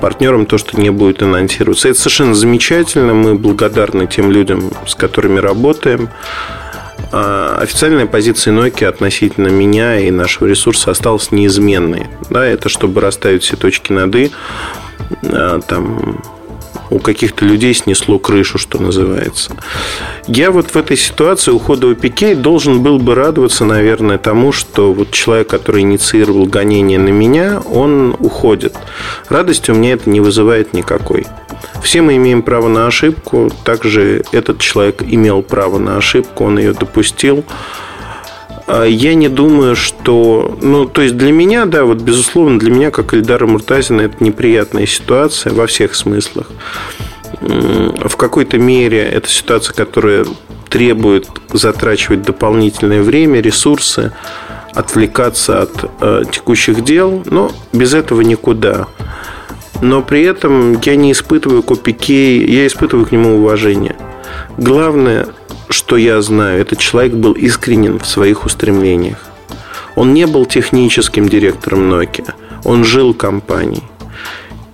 Партнерам 0.00 0.46
то, 0.46 0.58
что 0.58 0.80
не 0.80 0.90
будет 0.90 1.22
анонсироваться. 1.22 1.88
Это 1.88 1.98
совершенно 1.98 2.34
замечательно. 2.34 3.14
Мы 3.14 3.34
благодарны 3.34 4.06
тем 4.06 4.30
людям, 4.30 4.70
с 4.86 4.94
которыми 4.94 5.40
работаем. 5.40 6.08
А 7.10 7.58
официальная 7.60 8.06
позиция 8.06 8.54
Nokia 8.54 8.86
относительно 8.86 9.48
меня 9.48 9.98
и 9.98 10.10
нашего 10.10 10.46
ресурса 10.46 10.90
осталась 10.90 11.32
неизменной. 11.32 12.06
Да, 12.30 12.44
это 12.44 12.68
чтобы 12.68 13.00
расставить 13.00 13.42
все 13.42 13.56
точки 13.56 13.92
над 13.92 14.14
«и». 14.14 14.30
А, 15.24 15.60
там 15.60 16.22
у 16.90 16.98
каких-то 16.98 17.44
людей 17.44 17.74
снесло 17.74 18.18
крышу, 18.18 18.58
что 18.58 18.80
называется. 18.80 19.52
Я 20.26 20.50
вот 20.50 20.70
в 20.70 20.76
этой 20.76 20.96
ситуации 20.96 21.50
ухода 21.50 21.86
у 21.86 21.94
Пике 21.94 22.34
должен 22.34 22.82
был 22.82 22.98
бы 22.98 23.14
радоваться, 23.14 23.64
наверное, 23.64 24.18
тому, 24.18 24.52
что 24.52 24.92
вот 24.92 25.10
человек, 25.10 25.48
который 25.48 25.82
инициировал 25.82 26.46
гонение 26.46 26.98
на 26.98 27.10
меня, 27.10 27.60
он 27.60 28.16
уходит. 28.18 28.76
Радости 29.28 29.70
у 29.70 29.74
меня 29.74 29.92
это 29.92 30.08
не 30.10 30.20
вызывает 30.20 30.72
никакой. 30.72 31.26
Все 31.82 32.02
мы 32.02 32.16
имеем 32.16 32.42
право 32.42 32.68
на 32.68 32.86
ошибку, 32.86 33.50
также 33.64 34.22
этот 34.32 34.58
человек 34.58 35.02
имел 35.02 35.42
право 35.42 35.78
на 35.78 35.96
ошибку, 35.96 36.44
он 36.44 36.58
ее 36.58 36.72
допустил. 36.72 37.44
А 38.66 38.84
я 38.84 39.14
не 39.14 39.28
думаю, 39.28 39.76
что... 39.76 40.58
Ну, 40.62 40.86
то 40.86 41.02
есть 41.02 41.16
для 41.16 41.32
меня, 41.32 41.66
да, 41.66 41.84
вот 41.84 42.00
безусловно, 42.00 42.58
для 42.58 42.70
меня, 42.70 42.90
как 42.90 43.12
Эльдара 43.12 43.46
Муртазина, 43.46 44.02
это 44.02 44.22
неприятная 44.24 44.86
ситуация 44.86 45.52
во 45.52 45.66
всех 45.66 45.94
смыслах. 45.94 46.50
В 47.40 48.16
какой-то 48.16 48.58
мере 48.58 49.02
это 49.02 49.28
ситуация, 49.28 49.74
которая 49.74 50.24
требует 50.70 51.28
затрачивать 51.52 52.22
дополнительное 52.22 53.02
время, 53.02 53.40
ресурсы, 53.40 54.12
отвлекаться 54.72 55.62
от 55.62 55.90
э, 56.00 56.22
текущих 56.30 56.82
дел, 56.82 57.22
но 57.26 57.52
без 57.72 57.94
этого 57.94 58.22
никуда. 58.22 58.86
Но 59.82 60.02
при 60.02 60.22
этом 60.22 60.80
я 60.80 60.96
не 60.96 61.12
испытываю 61.12 61.62
к 61.62 61.70
я 61.98 62.66
испытываю 62.66 63.06
к 63.06 63.12
нему 63.12 63.36
уважение. 63.36 63.96
Главное 64.56 65.28
что 65.74 65.96
я 65.96 66.22
знаю, 66.22 66.60
этот 66.60 66.78
человек 66.78 67.14
был 67.14 67.32
искренен 67.32 67.98
в 67.98 68.06
своих 68.06 68.44
устремлениях. 68.44 69.18
Он 69.96 70.14
не 70.14 70.26
был 70.26 70.46
техническим 70.46 71.28
директором 71.28 71.92
Nokia. 71.92 72.32
Он 72.64 72.84
жил 72.84 73.12
компанией. 73.12 73.82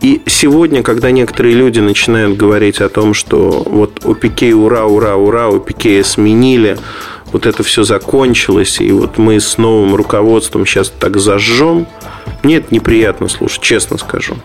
И 0.00 0.22
сегодня, 0.26 0.82
когда 0.82 1.10
некоторые 1.10 1.54
люди 1.54 1.80
начинают 1.80 2.36
говорить 2.36 2.80
о 2.80 2.88
том, 2.88 3.12
что 3.12 3.62
вот 3.66 4.04
у 4.04 4.14
Пике 4.14 4.54
ура, 4.54 4.86
ура, 4.86 5.16
ура, 5.16 5.48
у 5.48 5.58
Пике 5.60 6.02
сменили, 6.04 6.78
вот 7.32 7.46
это 7.46 7.62
все 7.62 7.82
закончилось, 7.82 8.80
и 8.80 8.92
вот 8.92 9.18
мы 9.18 9.40
с 9.40 9.58
новым 9.58 9.94
руководством 9.94 10.64
сейчас 10.64 10.90
так 10.90 11.18
зажжем, 11.18 11.86
мне 12.42 12.56
это 12.56 12.74
неприятно 12.74 13.28
слушать, 13.28 13.62
честно 13.62 13.98
скажу. 13.98 14.36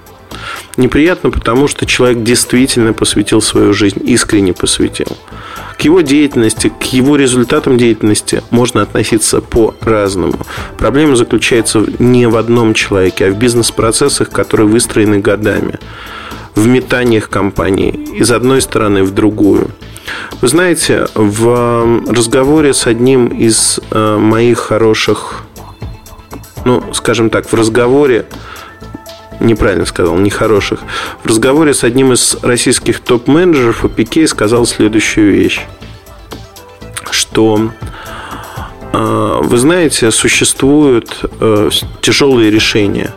Неприятно, 0.75 1.31
потому 1.31 1.67
что 1.67 1.85
человек 1.85 2.24
действительно 2.24 2.91
посвятил 2.91 3.41
свою 3.41 3.74
жизнь, 3.74 4.01
искренне 4.03 4.53
посвятил. 4.53 5.17
К 5.77 5.82
его 5.82 6.01
деятельности, 6.01 6.72
к 6.79 6.84
его 6.86 7.15
результатам 7.15 7.77
деятельности 7.77 8.41
можно 8.50 8.82
относиться 8.82 9.41
по-разному. 9.41 10.39
Проблема 10.77 11.15
заключается 11.15 11.86
не 12.00 12.27
в 12.27 12.38
одном 12.38 12.74
человеке, 12.74 13.27
а 13.27 13.32
в 13.32 13.38
бизнес-процессах, 13.38 14.29
которые 14.29 14.67
выстроены 14.67 15.20
годами. 15.20 15.79
В 16.55 16.67
метаниях 16.67 17.29
компании 17.29 17.91
из 18.15 18.32
одной 18.32 18.62
стороны 18.62 19.03
в 19.03 19.13
другую. 19.13 19.72
Вы 20.41 20.48
знаете, 20.48 21.08
в 21.15 22.03
разговоре 22.08 22.74
с 22.74 22.88
одним 22.88 23.27
из 23.27 23.79
э, 23.91 24.17
моих 24.17 24.60
хороших, 24.60 25.44
ну, 26.63 26.84
скажем 26.94 27.29
так, 27.29 27.51
в 27.51 27.53
разговоре 27.53 28.25
неправильно 29.39 29.86
сказал, 29.86 30.18
нехороших. 30.18 30.82
В 31.24 31.27
разговоре 31.27 31.74
с 31.74 31.84
одним 31.84 32.13
из 32.13 32.38
российских 32.42 33.00
топ-менеджеров 33.00 33.86
Пике 33.96 34.27
сказал 34.27 34.65
следующую 34.65 35.34
вещь, 35.34 35.62
что 37.12 37.72
а, 38.98 39.42
вы 39.42 39.58
знаете, 39.58 40.10
существуют 40.12 41.20
э, 41.42 41.70
тяжелые 42.01 42.50
решения, 42.50 43.13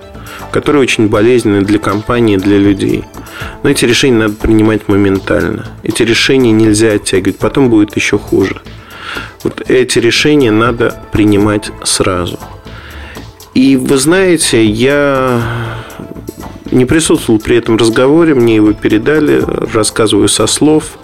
которые 0.50 0.82
очень 0.82 1.06
болезненны 1.06 1.62
для 1.62 1.78
компании, 1.78 2.36
для 2.36 2.58
людей. 2.58 3.04
Но 3.62 3.70
эти 3.70 3.84
решения 3.84 4.16
надо 4.16 4.34
принимать 4.34 4.88
моментально. 4.88 5.66
Эти 5.84 6.02
решения 6.02 6.50
нельзя 6.50 6.94
оттягивать, 6.94 7.38
потом 7.38 7.70
будет 7.70 7.94
еще 7.94 8.18
хуже. 8.18 8.60
Вот 9.44 9.70
эти 9.70 10.00
решения 10.00 10.50
надо 10.50 11.00
принимать 11.12 11.70
сразу. 11.84 12.40
И 13.54 13.76
вы 13.76 13.98
знаете, 13.98 14.64
я 14.64 15.77
не 16.70 16.84
присутствовал 16.84 17.40
при 17.40 17.56
этом 17.56 17.76
разговоре, 17.76 18.34
мне 18.34 18.56
его 18.56 18.72
передали, 18.72 19.42
рассказываю 19.72 20.28
со 20.28 20.46
слов. 20.46 20.98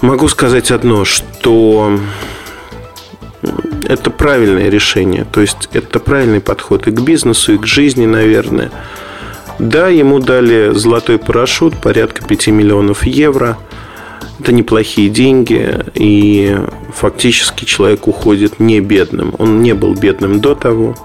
Могу 0.00 0.28
сказать 0.28 0.70
одно, 0.70 1.04
что 1.04 1.98
это 3.88 4.10
правильное 4.10 4.68
решение. 4.68 5.24
То 5.30 5.40
есть 5.40 5.68
это 5.72 5.98
правильный 5.98 6.40
подход 6.40 6.86
и 6.86 6.90
к 6.90 7.00
бизнесу, 7.00 7.54
и 7.54 7.58
к 7.58 7.66
жизни, 7.66 8.06
наверное. 8.06 8.70
Да, 9.58 9.88
ему 9.88 10.18
дали 10.18 10.72
золотой 10.74 11.18
парашют, 11.18 11.76
порядка 11.80 12.24
5 12.24 12.48
миллионов 12.48 13.04
евро. 13.04 13.56
Это 14.40 14.52
неплохие 14.52 15.08
деньги, 15.08 15.78
и 15.94 16.58
фактически 16.92 17.64
человек 17.64 18.08
уходит 18.08 18.58
не 18.58 18.80
бедным. 18.80 19.34
Он 19.38 19.62
не 19.62 19.74
был 19.74 19.94
бедным 19.94 20.40
до 20.40 20.54
того. 20.54 20.96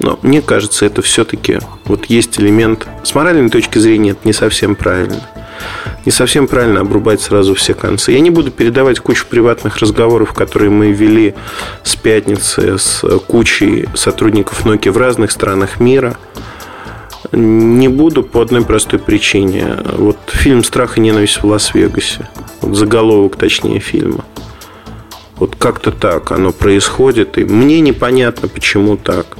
Но 0.00 0.18
мне 0.22 0.42
кажется, 0.42 0.86
это 0.86 1.02
все-таки 1.02 1.58
вот 1.84 2.06
есть 2.06 2.38
элемент. 2.38 2.86
С 3.02 3.14
моральной 3.14 3.50
точки 3.50 3.78
зрения 3.78 4.10
это 4.10 4.20
не 4.24 4.32
совсем 4.32 4.74
правильно. 4.74 5.20
Не 6.04 6.12
совсем 6.12 6.46
правильно 6.46 6.80
обрубать 6.80 7.20
сразу 7.20 7.54
все 7.54 7.74
концы. 7.74 8.12
Я 8.12 8.20
не 8.20 8.30
буду 8.30 8.50
передавать 8.50 9.00
кучу 9.00 9.26
приватных 9.28 9.78
разговоров, 9.78 10.32
которые 10.32 10.70
мы 10.70 10.92
вели 10.92 11.34
с 11.82 11.96
пятницы 11.96 12.78
с 12.78 13.04
кучей 13.26 13.88
сотрудников 13.94 14.64
Nokia 14.64 14.92
в 14.92 14.96
разных 14.96 15.32
странах 15.32 15.80
мира. 15.80 16.16
Не 17.32 17.88
буду 17.88 18.22
по 18.22 18.40
одной 18.40 18.64
простой 18.64 19.00
причине. 19.00 19.76
Вот 19.96 20.18
фильм 20.28 20.62
«Страх 20.62 20.96
и 20.96 21.00
ненависть 21.00 21.42
в 21.42 21.44
Лас-Вегасе». 21.44 22.28
Вот 22.62 22.76
заголовок, 22.76 23.36
точнее, 23.36 23.80
фильма. 23.80 24.24
Вот 25.36 25.56
как-то 25.56 25.92
так 25.92 26.32
оно 26.32 26.52
происходит. 26.52 27.36
И 27.36 27.44
мне 27.44 27.80
непонятно, 27.80 28.48
почему 28.48 28.96
так. 28.96 29.36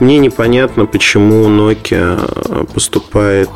Мне 0.00 0.18
непонятно, 0.18 0.86
почему 0.86 1.46
Nokia 1.48 2.66
поступает 2.72 3.50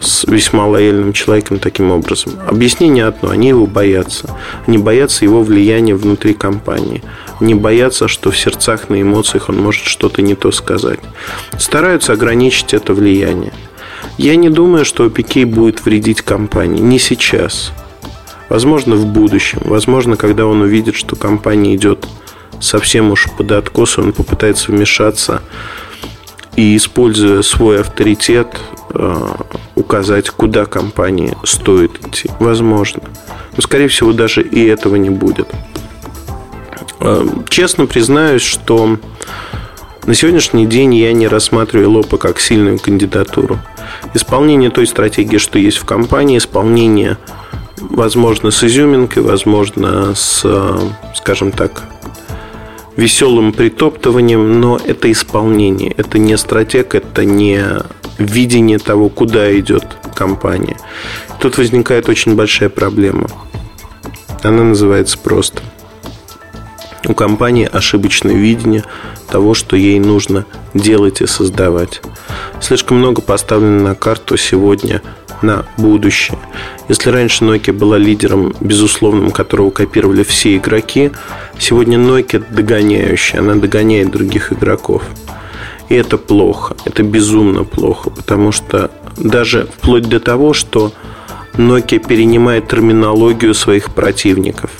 с 0.00 0.24
весьма 0.24 0.66
лояльным 0.66 1.12
человеком 1.12 1.58
таким 1.58 1.90
образом. 1.90 2.32
Объяснение 2.46 3.04
одно. 3.04 3.30
Они 3.30 3.48
его 3.48 3.66
боятся. 3.66 4.34
Они 4.66 4.78
боятся 4.78 5.24
его 5.24 5.42
влияния 5.42 5.94
внутри 5.94 6.34
компании. 6.34 7.02
Они 7.38 7.54
боятся, 7.54 8.08
что 8.08 8.30
в 8.30 8.38
сердцах, 8.38 8.88
на 8.88 9.00
эмоциях 9.00 9.48
он 9.50 9.58
может 9.58 9.84
что-то 9.84 10.22
не 10.22 10.34
то 10.34 10.50
сказать. 10.52 11.00
Стараются 11.58 12.14
ограничить 12.14 12.74
это 12.74 12.94
влияние. 12.94 13.52
Я 14.16 14.36
не 14.36 14.48
думаю, 14.48 14.84
что 14.84 15.06
OPK 15.06 15.44
будет 15.44 15.84
вредить 15.84 16.22
компании. 16.22 16.80
Не 16.80 16.98
сейчас. 16.98 17.72
Возможно, 18.48 18.96
в 18.96 19.06
будущем. 19.06 19.60
Возможно, 19.64 20.16
когда 20.16 20.46
он 20.46 20.60
увидит, 20.62 20.94
что 20.94 21.16
компания 21.16 21.74
идет 21.74 22.06
совсем 22.64 23.10
уж 23.10 23.28
под 23.36 23.52
откос, 23.52 23.98
он 23.98 24.12
попытается 24.12 24.72
вмешаться 24.72 25.42
и, 26.56 26.76
используя 26.76 27.42
свой 27.42 27.80
авторитет, 27.80 28.56
э, 28.94 29.26
указать, 29.74 30.30
куда 30.30 30.66
компании 30.66 31.36
стоит 31.44 32.06
идти. 32.06 32.30
Возможно. 32.40 33.02
Но, 33.56 33.62
скорее 33.62 33.88
всего, 33.88 34.12
даже 34.12 34.42
и 34.42 34.64
этого 34.66 34.96
не 34.96 35.10
будет. 35.10 35.48
Э, 37.00 37.26
честно 37.48 37.86
признаюсь, 37.86 38.42
что 38.42 38.98
на 40.06 40.14
сегодняшний 40.14 40.66
день 40.66 40.94
я 40.94 41.12
не 41.12 41.28
рассматриваю 41.28 41.90
Лопа 41.90 42.18
как 42.18 42.40
сильную 42.40 42.78
кандидатуру. 42.78 43.58
Исполнение 44.14 44.70
той 44.70 44.86
стратегии, 44.86 45.38
что 45.38 45.58
есть 45.58 45.78
в 45.78 45.84
компании, 45.84 46.38
исполнение 46.38 47.18
возможно, 47.90 48.50
с 48.50 48.62
изюминкой, 48.64 49.22
возможно, 49.22 50.14
с, 50.14 50.44
скажем 51.14 51.52
так, 51.52 51.84
веселым 52.96 53.52
притоптыванием, 53.52 54.60
но 54.60 54.78
это 54.84 55.10
исполнение, 55.10 55.92
это 55.96 56.18
не 56.18 56.36
стратег, 56.36 56.94
это 56.94 57.24
не 57.24 57.60
видение 58.18 58.78
того, 58.78 59.08
куда 59.08 59.56
идет 59.58 59.84
компания. 60.14 60.76
Тут 61.40 61.58
возникает 61.58 62.08
очень 62.08 62.36
большая 62.36 62.68
проблема. 62.68 63.28
Она 64.42 64.62
называется 64.62 65.18
просто. 65.18 65.62
У 67.06 67.14
компании 67.14 67.68
ошибочное 67.70 68.34
видение 68.34 68.84
того, 69.28 69.54
что 69.54 69.76
ей 69.76 69.98
нужно 69.98 70.46
делать 70.72 71.20
и 71.20 71.26
создавать. 71.26 72.00
Слишком 72.60 72.98
много 72.98 73.20
поставлено 73.20 73.88
на 73.88 73.94
карту 73.94 74.36
сегодня 74.36 75.02
на 75.44 75.66
будущее. 75.76 76.38
Если 76.88 77.10
раньше 77.10 77.44
Nokia 77.44 77.72
была 77.72 77.98
лидером, 77.98 78.54
безусловным, 78.60 79.30
которого 79.30 79.70
копировали 79.70 80.22
все 80.22 80.56
игроки, 80.56 81.10
сегодня 81.58 81.98
Nokia 81.98 82.44
догоняющая, 82.50 83.40
она 83.40 83.54
догоняет 83.54 84.10
других 84.10 84.52
игроков. 84.52 85.02
И 85.88 85.94
это 85.94 86.16
плохо, 86.18 86.76
это 86.84 87.02
безумно 87.02 87.64
плохо, 87.64 88.10
потому 88.10 88.52
что 88.52 88.90
даже 89.16 89.68
вплоть 89.76 90.08
до 90.08 90.18
того, 90.18 90.54
что 90.54 90.92
Nokia 91.54 92.04
перенимает 92.04 92.68
терминологию 92.68 93.54
своих 93.54 93.94
противников. 93.94 94.70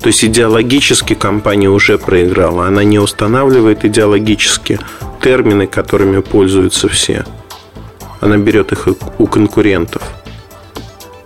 То 0.00 0.08
есть 0.08 0.24
идеологически 0.24 1.14
компания 1.14 1.68
уже 1.68 1.98
проиграла. 1.98 2.66
Она 2.66 2.84
не 2.84 2.98
устанавливает 2.98 3.84
идеологически 3.84 4.78
термины, 5.22 5.66
которыми 5.66 6.20
пользуются 6.20 6.88
все 6.88 7.24
она 8.20 8.36
берет 8.36 8.72
их 8.72 8.88
у 9.18 9.26
конкурентов. 9.26 10.02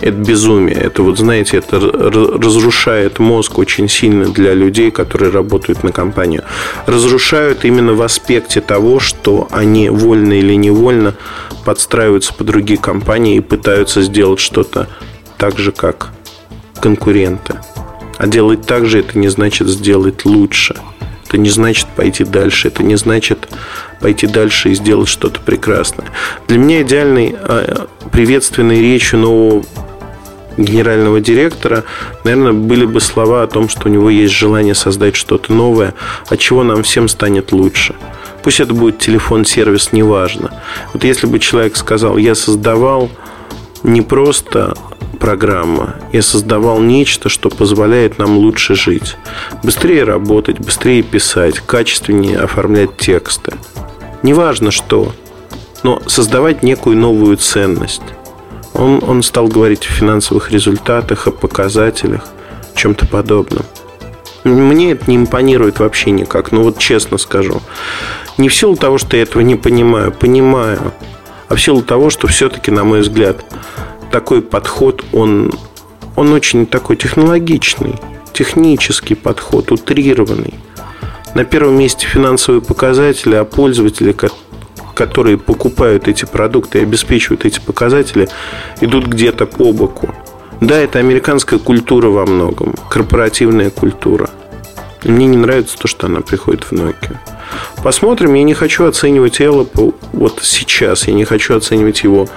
Это 0.00 0.16
безумие. 0.16 0.76
Это 0.76 1.02
вот, 1.02 1.18
знаете, 1.18 1.58
это 1.58 1.78
разрушает 1.78 3.18
мозг 3.18 3.58
очень 3.58 3.86
сильно 3.88 4.26
для 4.26 4.54
людей, 4.54 4.90
которые 4.90 5.30
работают 5.30 5.82
на 5.82 5.92
компанию. 5.92 6.42
Разрушают 6.86 7.64
именно 7.66 7.92
в 7.92 8.00
аспекте 8.00 8.62
того, 8.62 8.98
что 8.98 9.46
они 9.50 9.90
вольно 9.90 10.32
или 10.32 10.54
невольно 10.54 11.14
подстраиваются 11.66 12.32
под 12.32 12.46
другие 12.46 12.80
компании 12.80 13.36
и 13.36 13.40
пытаются 13.40 14.00
сделать 14.00 14.40
что-то 14.40 14.88
так 15.36 15.58
же, 15.58 15.70
как 15.70 16.12
конкуренты. 16.80 17.56
А 18.16 18.26
делать 18.26 18.66
так 18.66 18.86
же 18.86 19.00
это 19.00 19.18
не 19.18 19.28
значит 19.28 19.68
сделать 19.68 20.24
лучше. 20.24 20.76
Это 21.30 21.38
не 21.38 21.50
значит 21.50 21.86
пойти 21.94 22.24
дальше. 22.24 22.66
Это 22.66 22.82
не 22.82 22.96
значит 22.96 23.48
пойти 24.00 24.26
дальше 24.26 24.70
и 24.70 24.74
сделать 24.74 25.08
что-то 25.08 25.38
прекрасное. 25.40 26.08
Для 26.48 26.58
меня 26.58 26.82
идеальной 26.82 27.36
а, 27.38 27.86
приветственной 28.10 28.80
речью 28.80 29.20
нового 29.20 29.64
генерального 30.56 31.20
директора, 31.20 31.84
наверное, 32.24 32.52
были 32.52 32.84
бы 32.84 33.00
слова 33.00 33.44
о 33.44 33.46
том, 33.46 33.68
что 33.68 33.88
у 33.88 33.92
него 33.92 34.10
есть 34.10 34.34
желание 34.34 34.74
создать 34.74 35.14
что-то 35.14 35.52
новое, 35.52 35.94
от 36.28 36.40
чего 36.40 36.64
нам 36.64 36.82
всем 36.82 37.06
станет 37.06 37.52
лучше. 37.52 37.94
Пусть 38.42 38.58
это 38.58 38.74
будет 38.74 38.98
телефон-сервис, 38.98 39.92
неважно. 39.92 40.50
Вот 40.92 41.04
если 41.04 41.28
бы 41.28 41.38
человек 41.38 41.76
сказал, 41.76 42.16
я 42.16 42.34
создавал 42.34 43.08
не 43.84 44.02
просто 44.02 44.74
программа. 45.20 45.94
Я 46.12 46.22
создавал 46.22 46.80
нечто, 46.80 47.28
что 47.28 47.50
позволяет 47.50 48.18
нам 48.18 48.38
лучше 48.38 48.74
жить. 48.74 49.16
Быстрее 49.62 50.02
работать, 50.02 50.58
быстрее 50.58 51.02
писать, 51.02 51.60
качественнее 51.60 52.40
оформлять 52.40 52.96
тексты 52.96 53.52
неважно 54.22 54.70
что, 54.70 55.12
но 55.82 56.00
создавать 56.06 56.62
некую 56.62 56.96
новую 56.96 57.36
ценность. 57.36 58.02
Он, 58.74 59.02
он 59.06 59.22
стал 59.22 59.48
говорить 59.48 59.86
о 59.86 59.92
финансовых 59.92 60.50
результатах, 60.50 61.26
о 61.26 61.32
показателях, 61.32 62.26
чем-то 62.74 63.06
подобном. 63.06 63.64
Мне 64.44 64.92
это 64.92 65.10
не 65.10 65.16
импонирует 65.16 65.80
вообще 65.80 66.12
никак, 66.12 66.52
ну 66.52 66.62
вот 66.62 66.78
честно 66.78 67.18
скажу. 67.18 67.60
Не 68.38 68.48
в 68.48 68.54
силу 68.54 68.76
того, 68.76 68.96
что 68.96 69.16
я 69.16 69.24
этого 69.24 69.42
не 69.42 69.56
понимаю, 69.56 70.12
понимаю, 70.12 70.92
а 71.48 71.56
в 71.56 71.60
силу 71.60 71.82
того, 71.82 72.10
что 72.10 72.26
все-таки, 72.26 72.70
на 72.70 72.84
мой 72.84 73.00
взгляд, 73.00 73.44
такой 74.10 74.42
подход, 74.42 75.04
он, 75.12 75.52
он 76.16 76.32
очень 76.32 76.66
такой 76.66 76.96
технологичный, 76.96 77.94
технический 78.32 79.14
подход, 79.14 79.72
утрированный. 79.72 80.54
На 81.34 81.44
первом 81.44 81.78
месте 81.78 82.06
финансовые 82.06 82.60
показатели, 82.60 83.34
а 83.36 83.44
пользователи, 83.44 84.14
которые 84.94 85.38
покупают 85.38 86.08
эти 86.08 86.24
продукты 86.24 86.80
и 86.80 86.82
обеспечивают 86.82 87.44
эти 87.44 87.60
показатели, 87.60 88.28
идут 88.80 89.06
где-то 89.06 89.46
по 89.46 89.72
боку. 89.72 90.14
Да, 90.60 90.76
это 90.76 90.98
американская 90.98 91.58
культура 91.58 92.08
во 92.08 92.26
многом, 92.26 92.74
корпоративная 92.90 93.70
культура. 93.70 94.28
мне 95.04 95.26
не 95.26 95.38
нравится 95.38 95.78
то, 95.78 95.88
что 95.88 96.06
она 96.06 96.20
приходит 96.20 96.64
в 96.64 96.72
Nokia. 96.72 97.16
Посмотрим, 97.82 98.34
я 98.34 98.42
не 98.42 98.54
хочу 98.54 98.84
оценивать 98.84 99.40
Эллопа 99.40 99.92
вот 100.12 100.40
сейчас, 100.42 101.08
я 101.08 101.14
не 101.14 101.24
хочу 101.24 101.56
оценивать 101.56 102.02
его 102.02 102.28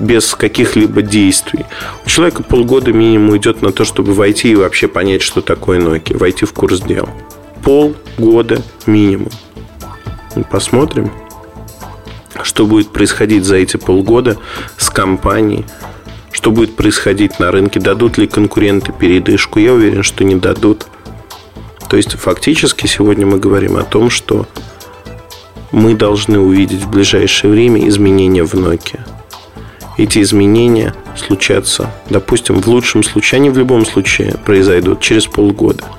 без 0.00 0.34
каких-либо 0.34 1.02
действий. 1.02 1.64
У 2.04 2.08
человека 2.08 2.42
полгода 2.42 2.92
минимум 2.92 3.36
идет 3.36 3.62
на 3.62 3.72
то, 3.72 3.84
чтобы 3.84 4.14
войти 4.14 4.52
и 4.52 4.56
вообще 4.56 4.88
понять, 4.88 5.22
что 5.22 5.40
такое 5.40 5.80
Nokia, 5.80 6.16
войти 6.16 6.44
в 6.44 6.52
курс 6.52 6.80
дел 6.80 7.08
полгода 7.64 8.62
минимум. 8.86 9.30
Посмотрим, 10.50 11.10
что 12.42 12.66
будет 12.66 12.90
происходить 12.90 13.44
за 13.44 13.56
эти 13.56 13.76
полгода 13.76 14.36
с 14.76 14.90
компанией, 14.90 15.64
что 16.30 16.50
будет 16.50 16.76
происходить 16.76 17.38
на 17.38 17.50
рынке, 17.50 17.80
дадут 17.80 18.18
ли 18.18 18.26
конкуренты 18.26 18.92
передышку. 18.92 19.58
Я 19.58 19.72
уверен, 19.72 20.02
что 20.02 20.24
не 20.24 20.34
дадут. 20.34 20.86
То 21.88 21.96
есть, 21.96 22.12
фактически, 22.12 22.86
сегодня 22.86 23.26
мы 23.26 23.38
говорим 23.38 23.76
о 23.76 23.84
том, 23.84 24.10
что 24.10 24.46
мы 25.70 25.94
должны 25.94 26.38
увидеть 26.38 26.82
в 26.82 26.90
ближайшее 26.90 27.50
время 27.50 27.88
изменения 27.88 28.44
в 28.44 28.54
Nokia. 28.54 29.00
Эти 29.96 30.20
изменения 30.22 30.94
случатся, 31.16 31.90
допустим, 32.10 32.60
в 32.60 32.66
лучшем 32.66 33.02
случае, 33.02 33.38
они 33.38 33.50
в 33.50 33.58
любом 33.58 33.86
случае 33.86 34.36
произойдут 34.44 35.00
через 35.00 35.26
полгода– 35.26 35.84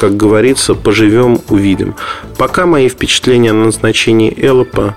как 0.00 0.16
говорится, 0.16 0.74
поживем, 0.74 1.40
увидим. 1.50 1.94
Пока 2.38 2.64
мои 2.64 2.88
впечатления 2.88 3.50
о 3.50 3.54
назначении 3.54 4.34
Эллопа 4.34 4.96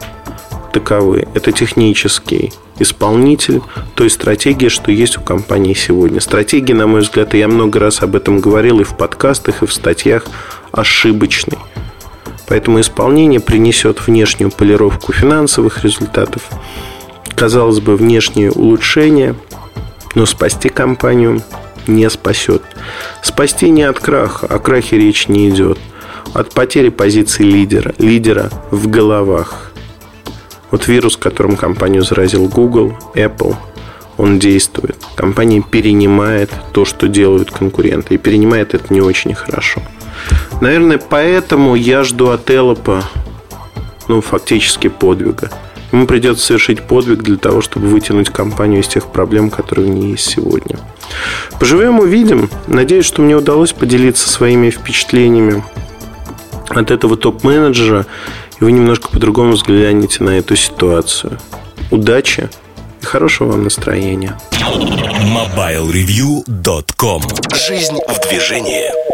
таковы. 0.72 1.28
Это 1.34 1.52
технический 1.52 2.54
исполнитель 2.80 3.62
той 3.96 4.10
стратегии, 4.10 4.70
что 4.70 4.94
есть 4.94 5.18
у 5.18 5.22
компании 5.22 5.74
сегодня. 5.74 6.22
Стратегия, 6.22 6.74
на 6.74 6.88
мой 6.88 7.02
взгляд, 7.02 7.36
и 7.36 7.38
я 7.38 7.50
много 7.50 7.82
раз 7.82 8.02
об 8.02 8.16
этом 8.16 8.40
говорил 8.40 8.80
и 8.80 8.86
в 8.86 8.96
подкастах, 8.96 9.62
и 9.62 9.66
в 9.66 9.74
статьях, 9.74 10.26
ошибочный. 10.72 11.60
Поэтому 12.48 12.80
исполнение 12.80 13.42
принесет 13.42 14.08
внешнюю 14.08 14.52
полировку 14.52 15.12
финансовых 15.12 15.84
результатов, 15.84 16.44
казалось 17.36 17.80
бы, 17.80 17.96
внешнее 17.96 18.52
улучшение, 18.52 19.36
но 20.16 20.26
спасти 20.26 20.70
компанию 20.70 21.42
не 21.88 22.10
спасет. 22.10 22.62
Спасти 23.22 23.70
не 23.70 23.84
от 23.84 24.00
краха, 24.00 24.48
о 24.48 24.60
крахе 24.60 24.98
речь 24.98 25.28
не 25.28 25.50
идет. 25.50 25.78
От 26.34 26.54
потери 26.54 26.90
позиции 26.90 27.44
лидера, 27.44 27.94
лидера 28.00 28.50
в 28.72 28.88
головах. 28.88 29.72
Вот 30.72 30.88
вирус, 30.88 31.18
которым 31.18 31.56
компанию 31.56 32.04
заразил 32.04 32.48
Google, 32.48 32.98
Apple, 33.14 33.56
он 34.18 34.40
действует. 34.40 34.98
Компания 35.16 35.62
перенимает 35.62 36.52
то, 36.72 36.86
что 36.86 37.08
делают 37.08 37.52
конкуренты. 37.52 38.16
И 38.16 38.18
перенимает 38.18 38.74
это 38.74 38.92
не 38.94 39.02
очень 39.02 39.34
хорошо. 39.34 39.82
Наверное, 40.62 40.98
поэтому 40.98 41.76
я 41.76 42.04
жду 42.04 42.30
от 42.30 42.50
Эллопа 42.50 43.04
ну, 44.08 44.22
фактически 44.22 44.88
подвига. 44.90 45.50
Ему 45.94 46.08
придется 46.08 46.48
совершить 46.48 46.82
подвиг 46.82 47.22
для 47.22 47.38
того, 47.38 47.62
чтобы 47.62 47.88
вытянуть 47.88 48.32
компанию 48.32 48.82
из 48.82 48.88
тех 48.88 49.06
проблем, 49.06 49.52
которые 49.52 49.88
у 49.88 49.94
нее 49.94 50.10
есть 50.12 50.28
сегодня. 50.28 50.80
Поживем, 51.60 52.00
увидим. 52.00 52.50
Надеюсь, 52.66 53.06
что 53.06 53.22
мне 53.22 53.36
удалось 53.36 53.74
поделиться 53.74 54.28
своими 54.28 54.72
впечатлениями 54.72 55.64
от 56.70 56.90
этого 56.90 57.16
топ-менеджера, 57.16 58.08
и 58.60 58.64
вы 58.64 58.72
немножко 58.72 59.10
по-другому 59.10 59.52
взглянете 59.52 60.24
на 60.24 60.32
эту 60.32 60.56
ситуацию. 60.56 61.38
Удачи 61.92 62.50
и 63.04 63.06
хорошего 63.06 63.52
вам 63.52 63.66
настроения. 63.66 64.36
MobileReview.com 64.52 67.22
Жизнь 67.54 68.00
в 68.08 68.20
движении. 68.28 69.14